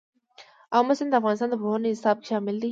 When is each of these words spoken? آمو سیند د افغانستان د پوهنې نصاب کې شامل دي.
آمو 0.77 0.93
سیند 0.97 1.11
د 1.13 1.15
افغانستان 1.19 1.49
د 1.51 1.55
پوهنې 1.61 1.89
نصاب 1.93 2.17
کې 2.19 2.25
شامل 2.31 2.55
دي. 2.61 2.69